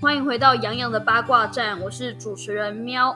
[0.00, 3.14] 欢迎回到洋洋的八卦站，我是主持人喵，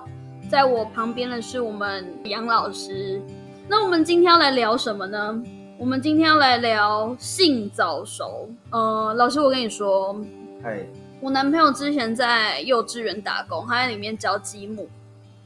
[0.50, 3.22] 在我旁边的是我们杨老师。
[3.66, 5.42] 那我们今天要来聊什么呢？
[5.78, 8.50] 我们今天要来聊性早熟。
[8.68, 10.14] 呃，老师，我跟你说，
[10.62, 10.86] 嗨，
[11.22, 14.87] 我男朋友之前在幼稚园打工，他在里面教积木。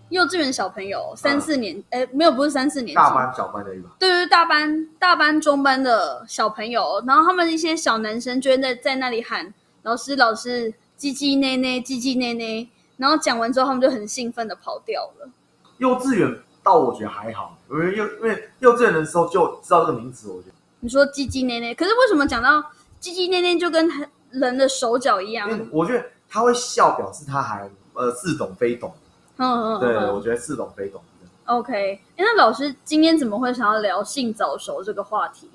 [0.09, 15.31] 幼稚园小朋友三四年，哎、没有，不是三四年级，大班小班的一吧，对对，大班、大班、中班的小朋友，然后他们一些小男生就会在在那里喊“老师，老师，鸡鸡内内，鸡鸡内内”，然后讲完之后，他们就很兴奋的跑掉了。
[15.79, 22.63] 幼稚园到我觉得还好，因为幼因为幼稚园的时候就知道这个名词，我觉得，你说鸡鸡内内，可是为什么讲到
[23.01, 23.89] 鸡鸡内内就跟
[24.33, 25.49] 人的手脚一样？
[25.49, 28.93] 因为我觉得他会笑，表示他还呃似懂非懂，
[29.37, 31.01] 嗯嗯，对，嗯我觉得似懂非懂。
[31.47, 32.01] OK。
[32.17, 35.49] 那老师今天怎么会想要聊性早熟这个话题？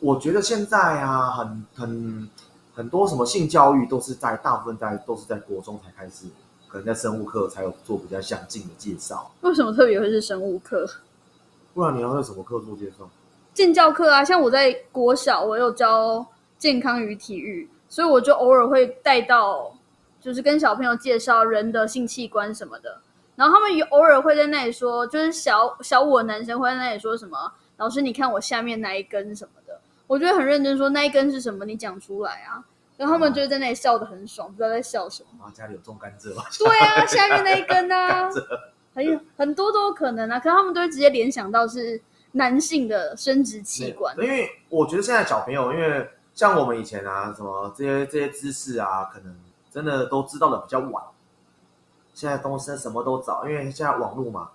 [0.00, 2.28] 我觉得现在啊，很很
[2.76, 6.26] 很多什么性教育都是在大部分在都是在国中才开始，
[6.68, 10.86] 可能在生物课才有做比较详尽的介绍，为什么特别会是生物课？
[11.72, 13.08] 不然你要在什么课做介绍？
[13.54, 16.24] 健教课啊，像我在国小，我有教
[16.58, 19.74] 健康与体育，所以我就偶尔会带到，
[20.20, 23.00] 就是跟小朋友介绍人的性器官什么的。
[23.34, 29.65] 然后他们有偶尔会在那里说，就是小小我男生会在那里说什么，老师你看我下面那一根什么的，
[30.06, 32.64] 我就会很认真说那一根是什么，你讲出来啊。
[32.96, 35.44] 然后他们就在那里笑得很爽，不知道在笑什么。
[35.44, 36.42] 啊，家里有种甘蔗吗？
[36.58, 38.40] 对啊，下面那一根啊， 这
[38.94, 42.00] 很有很多都有可能啊，可是他们都会直接联想到是
[42.32, 44.16] 男性的生殖器官。
[44.18, 49.36] 因为我觉得现在小朋友，因为像我们以前啊，什么这些这些知识啊，可能
[49.70, 51.04] 真的都知道的比较晚。
[52.14, 54.48] 现在东西什么都早，因为现在网络嘛，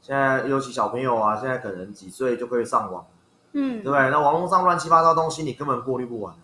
[0.00, 3.04] 现在尤其小朋友啊，现在可能几岁就可以上网，
[3.52, 4.10] 嗯对不对？
[4.10, 6.34] 那网络上乱七八糟东西，你根本过滤不完。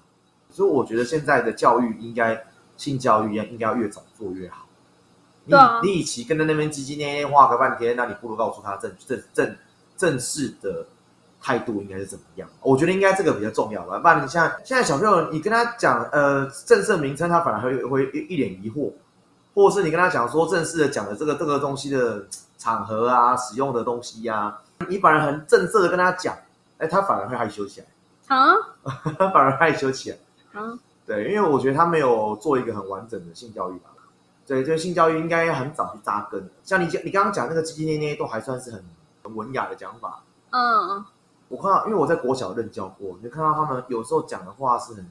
[0.50, 2.44] 所以我觉得现在的教育应该
[2.76, 4.66] 性教育应该要越早做越好。
[5.44, 9.56] 你、啊你与其跟在那边唧唧念念话个半天，那你不如告诉他正正正
[9.96, 10.86] 正式的
[11.42, 12.48] 态度应该是怎么样？
[12.62, 13.98] 我觉得应该这个比较重要吧。
[13.98, 18.92] 不然你像现在小朋友，你跟他讲呃正式名称，他反而会会一一脸疑惑，
[19.54, 22.26] 或者是你跟他讲说正式的讲的这个这个东西的
[22.56, 24.56] 场合啊，使用的东西呀、
[24.88, 26.34] 你反而很正式的跟他讲，
[26.84, 27.86] 哎，他反而会害羞起来，
[28.36, 28.54] 啊
[29.18, 30.18] 他反而害羞起来。
[30.52, 33.90] 啊，对，因为我觉得他没有做一个很完整的性教育吧。
[34.46, 36.46] 对，这个性教育应该很早去扎根。
[36.62, 38.84] 像你讲，你刚刚讲那个鸡鸡捏捏，都还算是很
[39.22, 40.22] 很文雅的讲法。
[40.50, 41.02] 嗯，
[41.48, 45.10] 我看到，因为我在国小任教过，你看到他们有时候讲的话是很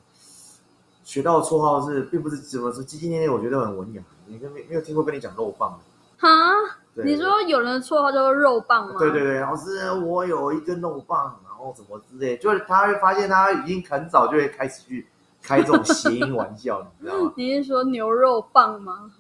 [1.04, 4.02] 学到的绰号是，并不是怎么说鸡鸡捏捏，我觉得很文雅。
[4.28, 6.28] 你跟没没有听过跟你讲肉棒的？
[6.28, 6.54] 哈，
[6.94, 8.96] 你说有人的绰号叫做肉棒吗？
[9.00, 11.38] 对对对，老师，我有一根肉棒，
[11.76, 15.08] 什么之类，就是他会发现他已经很早就会开始去
[15.42, 17.34] 开这种谐音玩笑，你知道吗？
[17.38, 19.12] 你是说牛肉棒吗？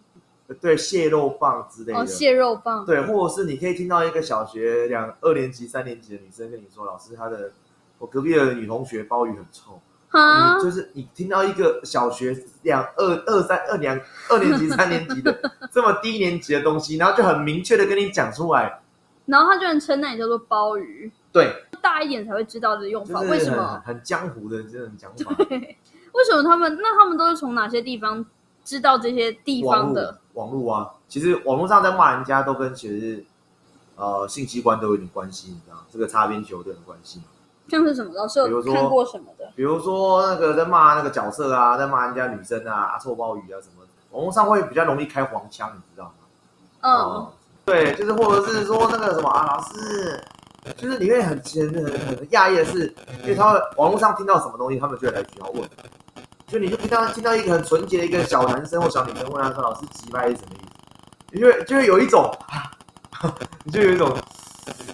[0.59, 1.99] 对，蟹肉棒之类的。
[1.99, 2.85] 哦，蟹肉棒。
[2.85, 7.51] 对，或者是你可以听到一个小学两二年级、三年级的女生跟你说：“老师，她的
[7.97, 9.79] 我隔壁的女同学鲍鱼很臭。”
[10.09, 13.99] 哈你，就是你听到一个小学两二二三二两
[14.29, 15.35] 二年级、三年级的
[15.71, 18.79] 这么低年级的东西，然后就很明确的跟你讲出来，
[19.25, 21.51] 然后他居然称那里叫做鲍鱼，对，
[21.83, 23.19] 大一点才会知道的用法。
[23.19, 23.83] 为什么？
[23.85, 25.35] 很江湖的这种讲法。
[25.49, 28.25] 为什么他们那他们都是从哪些地方
[28.63, 30.17] 知道这些地方的？
[30.33, 33.25] 网络啊，其实网络上在骂人家都跟其实
[33.97, 37.21] 呃性器官都有点关系，你知道，这个擦边球都有点关系。
[37.67, 38.13] 像是什么？
[38.13, 39.51] 老师比如说有看过什么的？
[39.55, 46.13] 比如说那个在骂那个角色啊，在骂人家女生啊，啊臭鲍鱼啊什么的，网络上会比较容易开黄腔，你知道吗？
[46.81, 47.33] 嗯，哦，
[47.65, 50.23] 对，就是或者是说那个什么啊，老师，
[50.77, 51.83] 就是你会很很很
[52.17, 52.93] 很讶异的是，
[53.23, 55.69] 因为他网络上听到什么东西，他们就会来学校问，
[56.47, 61.37] 就你就听到听到一个很纯洁的一个小男生或小女生问他说，老师急掰是什么意思？
[61.39, 62.71] 因为就会有一种啊，
[63.65, 64.15] 你就有一种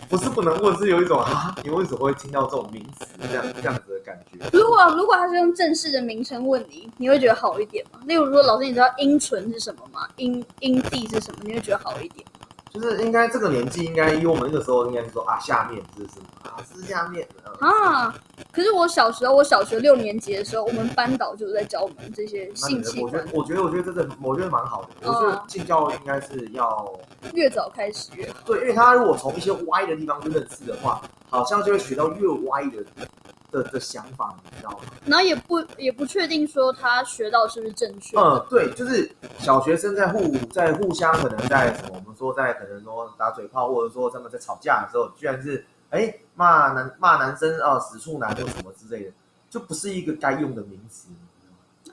[0.10, 4.40] 不是不能问，是有一种啊， 你为什么会听到这种名词这样这样子的感觉？
[4.58, 8.00] 如果如果他是用正式的名称问你，你会觉得好一点吗？
[8.06, 10.08] 例如说，老师，你知道阴唇是什么吗？
[10.16, 11.40] 阴阴蒂是什么？
[11.44, 12.26] 你会觉得好一点？
[12.72, 18.16] 就是应该这个年纪，应该以我们那个时候应该是说啊，下面这是什么啊，是下面呃啊！
[18.52, 24.90] 可是我小时候，我小学六年级的时候，我们班导就在教我们这些性器官我觉得，，我觉得，我觉得这个，我觉得蛮好的。
[25.02, 26.94] 我觉得性教育应该是要
[27.34, 28.36] 越早开始越好。
[28.46, 32.84] 对，因为他如果从一些歪的地方去认识的话，好像就会学到越歪的
[33.52, 34.78] 的的想法，你知道吗？
[35.06, 38.18] 然后也不也不确定说他学到是不是正确。
[38.18, 49.12] 嗯，对，就是小学生在互在互相可能在什么，我们说在可能说打嘴炮，或者说他们在吵架的时候，居然是哎骂男骂男生啊、死处男或什么之类的，
[49.50, 51.10] 就不是一个该用的名词。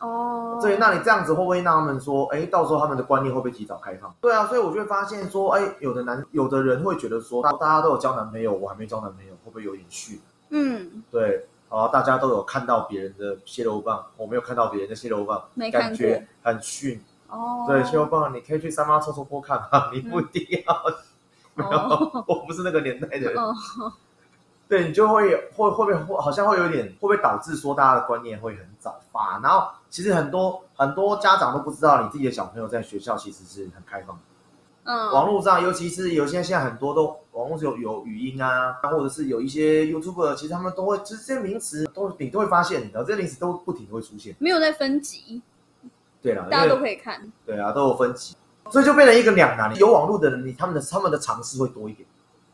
[0.00, 4.14] 哦，对，那你这样子会不会让他们说，哎，到时候他们的观念会不会提早开放？
[4.20, 10.20] 对啊，所以我就会发现说，哎，有的男有的人会觉得说，大大家都有交男朋友，我还没交男朋友，会不会有点逊？
[10.50, 17.02] 嗯，对，啊，大家都有看到别人的蟹肉棒，我没有看到别人的蟹肉棒，没看过感觉很逊。
[17.28, 20.82] 哦，对，蟹肉棒你可以去三妈臭臭波看嘛， 你不一定要。
[21.54, 23.36] 没有，哦我不是那个年代的人。
[23.36, 23.52] 哦，
[24.68, 34.22] 对你就会会会不会会好像会有点会不会导致说大家的观念会很早发，然后其实很多很多家长都不知道你自己的小朋友在学校其实是很开放的。
[34.86, 44.36] 嗯，网络上，尤其是有些现在很多都网络上有有语音啊，或者是有一些 YouTuber，其实他们都会，就是这些名词都你都会发现，然后这些名词都不停地会出现。
[44.38, 45.42] 没有在分级，
[46.22, 47.20] 对了，大家都可以看。
[47.44, 48.36] 对啊，都有分级，
[48.70, 49.74] 所以就变成一个两难。
[49.76, 52.08] 有网络的人，你他们的他们的尝试会多一点。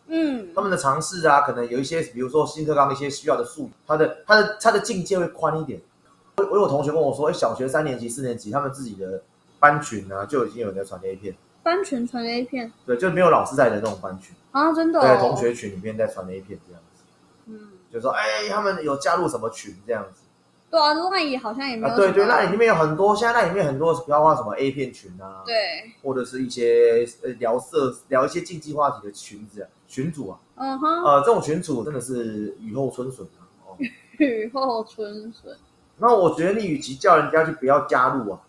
[0.06, 5.80] 嗯他，们的尝试啊，可能有一些，比如说新课纲的一些需要的术语，他的他的他的境界会宽一点。
[6.38, 9.22] 我我有同学跟我说，哎，小学三年级、四年级，他们自己的
[9.60, 12.72] 班群啊，就已经有人在传 A 片，班群传 A 片。
[12.84, 17.02] 对，就没有老师在的那种班群，啊，真的、哦，对，同，学群里面在传 A 片这样子，
[17.46, 20.22] 嗯，就说，哎，他们有加入什么群这样子。
[20.70, 25.54] 对啊，那也好像也没有啊，对对，那里面有很多，现在那里面很多，包括什么 A 片群啊，，对，
[26.02, 33.76] 或者是一些呃聊色聊一些竞技话题的群子啊群主啊，嗯哼，呃，这种群主真的是雨后春笋啊，哦。
[34.18, 35.54] 雨后春笋，
[35.98, 38.40] 那我觉得你与其叫人家就不要加入啊，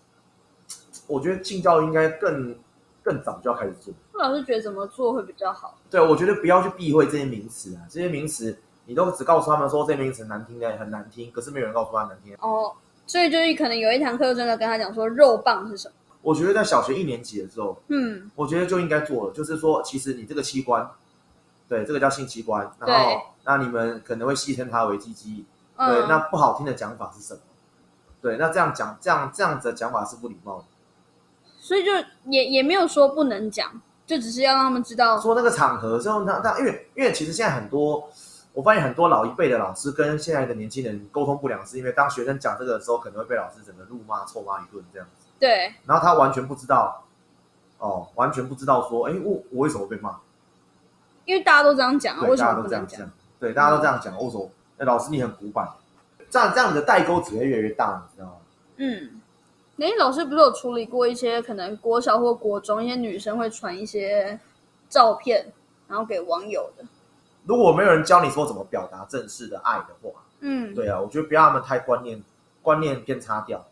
[1.07, 2.55] 我觉得性教育应该更
[3.03, 3.93] 更早就要开始做。
[4.13, 5.77] 老师觉得怎么做会比较好？
[5.91, 12.35] 对，我觉得不要去避讳这些名词啊，这些名词你都只告诉他们说这些名词难听的很难听，可是没有人告诉他难听。
[12.39, 12.73] 哦，
[13.05, 20.89] 所以就是可能有一堂课真的跟他讲说肉棒是什么，我觉得在小学一年级的时候，嗯，我觉得就应该做了，就是说其实你这个器官，
[21.67, 25.45] 对，这个叫性器官，然后那你们可能会戏称它为鸡鸡，
[25.77, 27.41] 对，嗯，那不好听的讲法是什么？
[28.21, 30.65] 对，那这样讲，这样这样子的讲法是不礼貌的。
[31.63, 31.91] 所以就
[32.25, 33.71] 也也没有说不能讲，
[34.05, 38.09] 就只是要让他们知道，说那个场合之后，那那因为因为其实现在很多，
[38.51, 47.01] 我发现很多老一辈的老师跟现在的年轻人沟通不良，是因为当学生讲这个的时候，可能会被老师整个怒骂、臭骂一顿这样子，对，然后他完全不知道，
[47.77, 50.17] 哦，完全不知道说，哎，我我为什么被骂？
[51.23, 54.51] 因为大家都这样讲啊，对，为什大么不能讲家都这样讲？，对，大家都这样讲，为什么？
[54.79, 55.65] 哎，老师你很古板，
[56.29, 58.35] 这样这样你的代沟只会越来越大，你知道吗？
[58.75, 59.21] 嗯，
[59.79, 64.39] 哎，老师不是有处理过一些可能国小或国中一些女生会传一些
[64.87, 65.45] 照片，
[65.87, 66.83] 然后给网友的，
[67.45, 70.11] 如果没有人教你说怎么表达正式的爱的话，
[70.41, 72.21] 嗯，对啊，我觉得不要他们太观念
[72.61, 73.65] 观念偏差掉。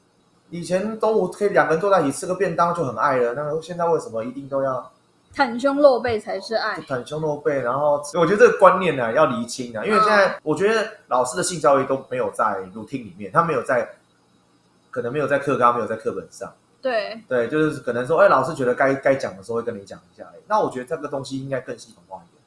[0.50, 4.92] 以前中午可以两个人坐在一起吃个便当就很爱了，那现在为什么一定都要
[5.33, 7.62] 袒胸露背才是爱，袒胸露背？
[7.62, 12.44] 然后我觉得这个观念呢、要厘清啊，因为现在我觉得老师的性教育都没有在
[12.75, 13.89] routine 里面，他没有在，
[14.91, 16.53] 可能没有在课纲，没有在课本上。
[16.81, 20.27] 对，对，就是可能说，哎，老师觉得该该讲的时候会跟你讲一下。
[20.47, 22.41] 那我觉得这个东西应该更系统化一点。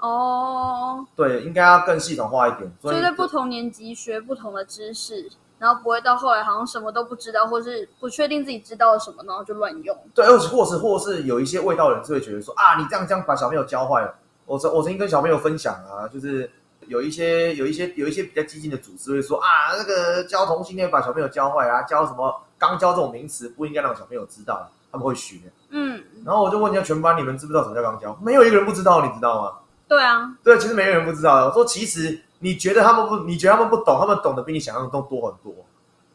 [0.00, 2.70] 哦，对，应该要更系统化一点。
[2.80, 9.96] 所以就在不同年级学不同的知识，然后不会到后来好像什么都不知道，或是不确定自己知道了什么，然后就乱用。
[10.14, 14.14] 对，或是或是或是有一些味道的人是会觉得说啊，你这样这样把小朋友教坏了。
[14.44, 16.50] 我曾我曾经跟小朋友分享啊，就是
[16.88, 19.46] 有一些有一些有一些比较激进的组织会说啊，
[19.76, 25.36] 那个教同性恋把小朋友教坏啊，教什么肛交这种名词不应该让小朋友知道，他们会学。
[25.70, 28.18] 嗯，然后我就问一下全班，你们知不知道什么叫肛交？
[28.22, 29.52] 没有一个人不知道，你知道吗？
[29.86, 31.46] 对啊，对，其实没有人不知道。
[31.46, 35.54] 我说其实你觉得他们不，你觉得他们不懂，他们懂得比你想象中多很多。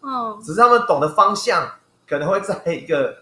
[0.01, 1.67] 嗯，只是他们懂的方向
[2.07, 3.15] 可能会在一个，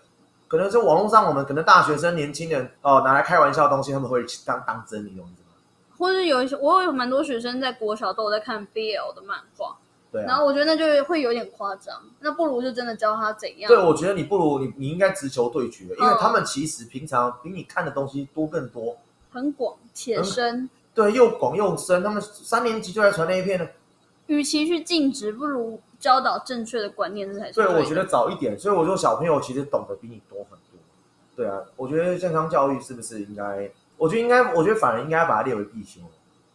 [0.48, 5.41] 可能是网络上我们可能大学生、年轻人哦、拿来开玩笑的东西，他们会当当真，你懂意思吗？
[6.02, 9.78] 或者有一些，我有蛮多学生在国小都有在看 BL 的漫画，
[10.12, 13.68] 对啊，然后我觉得那就会有点夸张，那不如就真的教他怎样。
[13.68, 18.98] 对，我觉得你不如你你应该直球对决，因为嗯他们其实平常比你看的东西多更多，
[19.30, 22.02] 很广且深，对，又广又深。
[22.02, 23.70] 他们三年级就在传那一片了，
[24.26, 28.58] 与其去禁止，不如教导正确的观念，这才是对我觉得早一点。
[28.58, 30.80] 所以我说小朋友其实懂得比你多很多。
[31.36, 33.72] 对啊，我觉得健康教育是不是应该？
[34.02, 36.02] 我觉得应该，我觉得反而应该把它列为必修。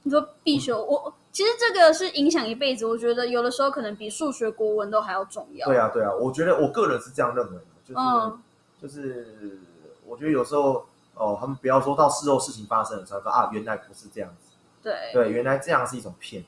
[0.03, 2.85] 你说必修，我其实这个是影响一辈子。
[2.85, 5.65] 我觉得有的时候可能比数学、国文都还要重要。
[5.69, 8.43] 对啊，对啊，我觉得我个人是这样认为的，就是、嗯
[8.83, 9.61] 就是
[10.05, 10.85] 我觉得有时候
[11.15, 14.51] 哦，他们不要说到事后事情发生了才说啊，原来不是这样子，
[14.83, 16.45] 对，对，原来这样是一种骗，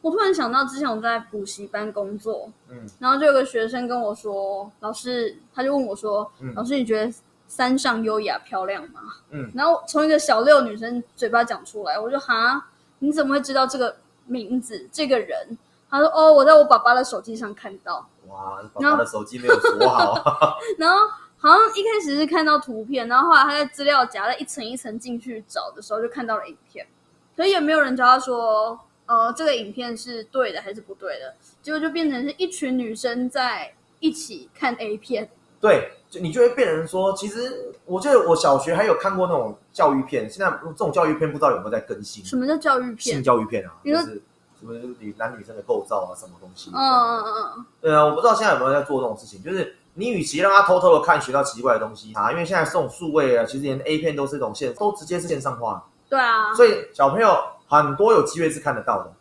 [0.00, 7.12] 我突然想到之前我在补习班工作，嗯然后就有个学生跟我说，老师，他就问我说，嗯老师你觉得
[7.48, 9.00] 山上优雅漂亮吗？
[9.30, 12.64] 嗯，然后从一个小六女生嘴巴讲出来，我就哈，
[13.00, 15.58] 你怎么会知道这个名字这个人？
[15.90, 20.96] 他说哦，我在我爸爸的手机上看到，哇，爸爸的手机没有锁好， 然后
[21.38, 26.86] 好像一开始是看到图片，然后后来他在资料夹在一层一层进去找的时候，就看到了影片，
[27.34, 35.30] 可是也没有人教他说，呃，这个影片是对的还是不对的，结果就变成是一群女生在一起看 A 片。
[35.58, 42.24] 对，就你就会变成说，其实我记得我小学还有看过那种教育片，现在这种教育片不知道有没有在更新？
[42.24, 43.22] 什么叫教育片性？
[43.22, 44.22] 教育片啊，就是
[44.58, 46.70] 什么女男女生的构造啊，什么东西？
[46.74, 57.36] 嗯嗯嗯嗯，对啊，我不知道现在有没有在做这种事情，就是你与其让他偷偷的看学到奇怪的东西啊，因为现在这种数位啊，其实连 A 片都是这种线，都直接是线上化，对啊，所以小朋友
[57.68, 59.12] 很多有机会是看得到的。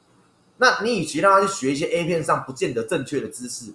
[0.59, 3.71] 那你与其让他去学一些 A 片上不见得正确的知识，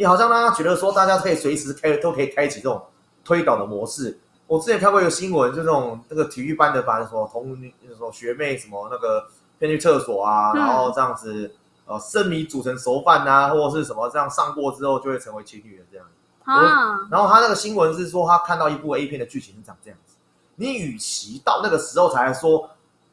[0.00, 2.80] 你好像让他觉得说大家可以随时开都可以开启这种
[3.22, 4.18] 推导的模式。
[4.46, 9.22] 我之前看过一个新闻，就这种那个体育班的班什么同什么学妹什么那个
[9.58, 11.54] 骗去厕所啊，嗯然后这样子
[11.84, 16.06] 呃生米煮成熟饭啊，或者是什么这样上过之后就会成为情侣的这样。
[16.44, 20.16] 啊，然后他那个新闻是说，他看到一部 A 片的剧情是长这样子。
[20.56, 22.70] 你与其到那个时候才说，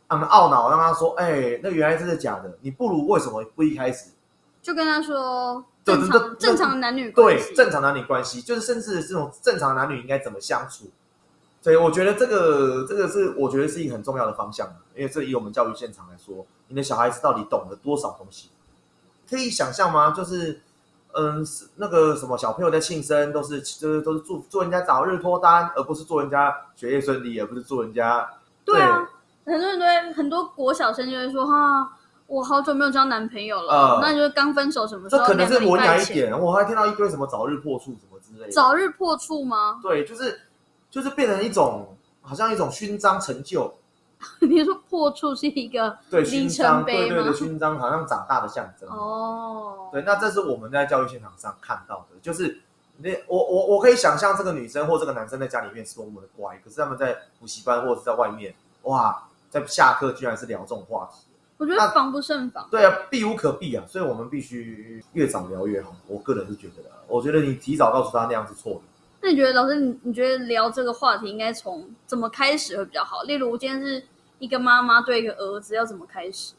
[0.07, 4.05] 很懊恼，让他说，哎、那原来这是假的，你不如为什么不一开始？
[4.67, 10.91] 就跟他说对正对对常正常男女关对系，正常男女关系，就是甚至这种正常男女应该怎么相处。
[11.61, 18.49] 所以我觉得这个这个是我觉得是一个很重要的方向，因为这以我们教育现场来说，你的小孩子到底懂了多少东西？
[19.29, 20.11] 可以想象吗？
[20.11, 20.59] 就是
[21.13, 28.29] 嗯，是那个什么小朋友在庆生都是就是都是祝祝人家早日脱单，而不是祝人家学业顺利，而不是祝人家
[28.65, 29.09] 对啊，
[29.45, 31.93] 很多人都会很多国小生就会说哈。
[32.27, 35.21] 我好久没有交男朋友了，呃那就是刚分手什么时候？
[35.21, 36.15] 这可能是两个礼文雅拜前。
[36.15, 36.39] 一点。
[36.39, 38.51] 我还听到一堆什么早日破处什么之类的。
[38.51, 39.79] 早日破处吗？
[39.81, 40.39] 对，就是
[40.91, 43.73] 就是变成一种好像一种勋章成就，
[44.41, 47.33] 你说破处是一个对里勋章，程碑吗对对的？
[47.33, 48.89] 勋章，好像长大的象征。
[48.89, 52.59] 哦，对，那这是我们在教育现场上看到的，就是
[52.97, 61.21] 那我我我可以想象这个女生或这个男生在家里面是多么的乖，可是他们在补习班或者是在外面，哇，在下课居然是聊这种话题。
[61.57, 62.67] 我觉得防不胜防。
[62.69, 65.95] 对啊，避无可避啊，所以我们必须越早聊越好。
[66.07, 68.81] 我个人是觉得的，我觉得你提早告诉他那样是错的。
[69.19, 73.23] 那你觉得老师，你你觉得聊这个话题应该从怎么开始会比较好？
[73.23, 74.03] 例如，今天是
[74.37, 76.53] 一个妈妈对一个儿子，要怎么开始？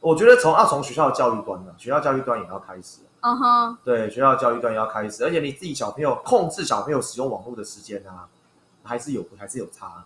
[0.00, 2.98] 我觉得从要从学校的教育端呢，学校教育端也要开始。
[3.20, 8.26] 嗯哼，对，学校教育端也要开始，而且你自己小朋友控制小朋友使用网络的时间啊，
[8.82, 10.04] 还是有还是有差。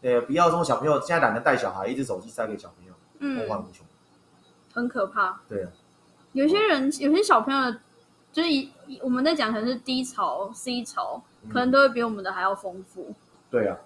[0.00, 2.91] 对，不要说小朋友现在懒得带小孩，一只手机塞给小朋友，嗯
[3.22, 3.84] 后，患无穷。
[4.74, 5.40] 很可怕。
[5.48, 5.68] 对啊，
[6.32, 7.74] 有些人，有些小朋友，
[8.32, 13.14] 就是以以我们在讲可能是低潮、C 潮，嗯可能都会比我们的还要丰富。
[13.50, 13.76] 对啊，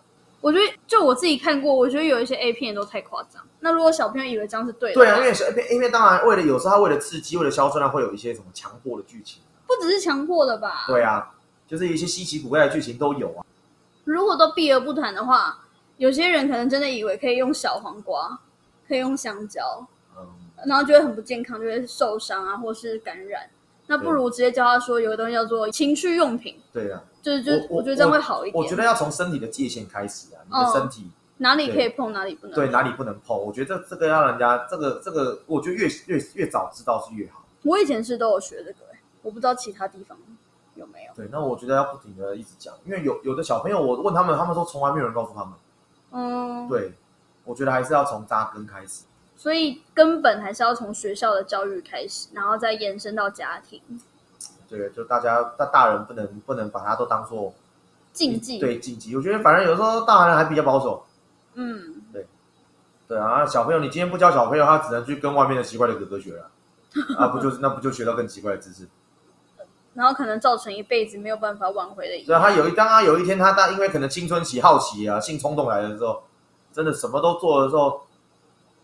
[0.40, 3.43] 我觉得，就我自己看过，我觉得有一些 A 片都太夸张。
[3.59, 9.43] 那如果小朋友以为这样是对的，对啊，因为小 A 片 A 片当然为了有时候他为了刺激，为了销售量会有一些什么强迫的剧情。
[9.66, 10.85] 不只是强迫的吧？
[10.87, 11.35] 对啊，
[11.66, 13.45] 就是一些稀奇古怪的剧情都有啊。
[14.05, 15.59] 如果都避而不谈的话，
[15.97, 18.38] 有些人可能真的以为可以用小黄瓜，
[18.87, 20.26] 可以用香蕉，嗯，
[20.66, 23.49] 然后就会很不健康，就会受伤啊，或是感染。
[23.88, 28.64] 那不如直接教他说，有个东西叫做情趣用品，对啊，就是就是我觉得这样会好一点。
[28.64, 32.55] 我觉得要从身体的界限开始啊，你的哦身体、哪里可以碰，哪里不能。
[32.57, 37.45] 对哪里不能碰，我觉得这个要人家这个这个，我觉得越越越早知道是越好。
[37.62, 40.19] 我以前是都有学这个、欸，我不知道其他地方
[40.75, 41.12] 有没有。
[41.14, 45.52] 对，那我觉得要不停的一直讲，因为有有的小朋友，我问他们，他们说从来没有人告诉他们。
[46.11, 46.93] 嗯，对，
[47.47, 49.05] 我觉得还是要从扎根开始。
[49.35, 53.81] 所以根本还是要从学校的教育开始，然后再延伸到家庭
[54.69, 57.55] 对，就大家大大人不能不能把它都当做
[58.12, 59.15] 禁忌。，对禁忌。
[59.17, 61.07] 我觉得反正有时候大人还比较保守。
[61.55, 62.03] 嗯，
[63.07, 66.50] 对啊，小朋友你今天不教小朋友，他只能去跟外面的奇怪的哥哥学了。
[67.17, 68.88] 啊，不就是那不就学到更奇怪的知识？
[69.95, 72.37] 然后可能造成一辈子没有办法挽回的遗对。
[72.37, 76.23] 他有一当他有一天他大因为可能青春期好奇啊，性冲动来的时候，
[76.76, 78.02] 真的什么都做的时候，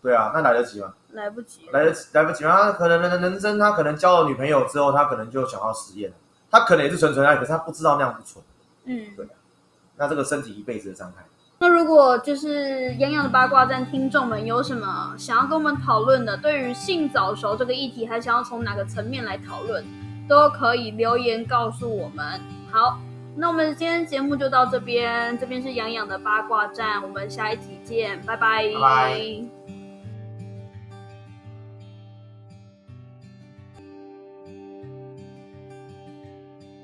[0.01, 0.91] 对啊，那来得及吗？
[1.11, 1.61] 来不及。
[1.71, 2.57] 来得及来不及吗？
[2.57, 6.15] 他可能人人生他可能交了女朋友之后，他可能就想要实验了，
[6.49, 8.43] 他可能也是纯纯爱，可是他不知道那样不纯，
[8.85, 9.29] 嗯，对啊
[9.95, 11.23] 那这个身体一辈子的伤害。
[11.59, 19.85] 那如果就是洋洋的八卦站听众们有什么想要跟我们讨论的，对于性早熟这个议题，还想要从哪个层面来讨论，
[20.27, 22.41] 都可以留言告诉我们。
[22.71, 22.97] 好，
[23.35, 28.67] 那我们今天节目就到这边，这边是洋洋的八卦站，我们下一集见，拜拜。
[28.73, 29.62] 拜拜